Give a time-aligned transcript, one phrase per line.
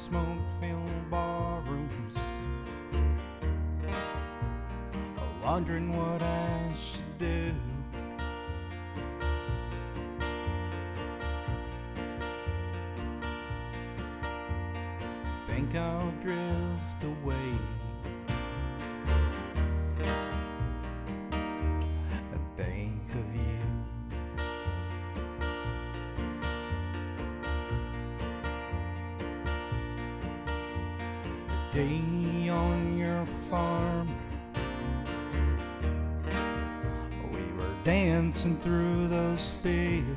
[0.00, 2.16] smoke-filled barrooms,
[5.44, 7.52] wondering what I should do.
[15.46, 17.58] Think I'll drift away.
[31.72, 34.08] Day on your farm.
[37.32, 40.08] We were dancing through those fields.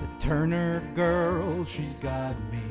[0.00, 2.62] The Turner girl, she's got me.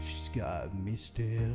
[0.00, 1.54] She's got me still.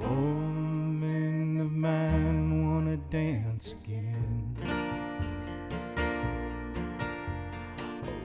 [0.00, 4.56] Woman of mine wanna dance again.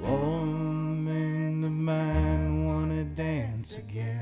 [0.04, 4.15] A woman of mine wanna dance again.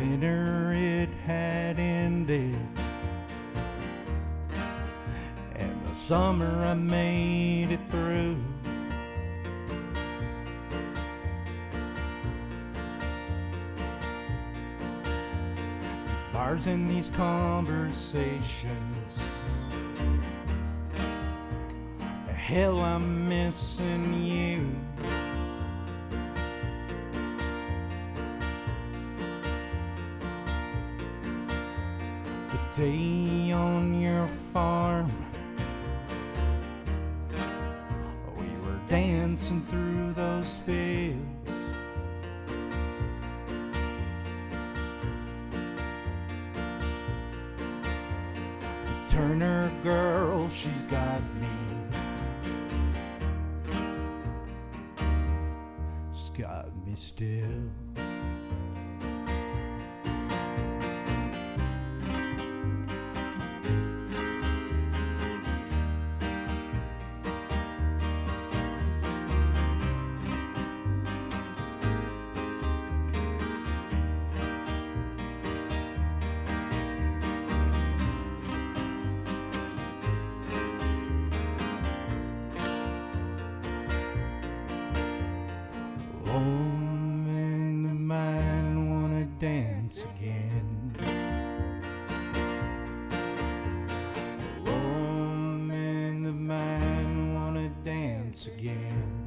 [0.00, 2.56] Winter it had ended,
[5.54, 8.38] and the summer I made it through.
[16.06, 19.20] These bars and these conversations.
[22.26, 24.66] Hell, I'm missing you.
[32.50, 35.12] The day on your farm.
[37.32, 41.16] Oh, we were dancing through those fields.
[48.84, 51.48] The Turner girl, she's got me.
[56.12, 58.09] She's got me still.
[89.40, 90.94] Dance again.
[94.66, 99.19] Woman of mine wanna dance again.